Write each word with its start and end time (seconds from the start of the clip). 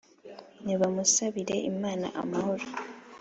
Nibamusabire 0.63 1.55
Imana 1.71 2.07
amahoro 2.21 2.65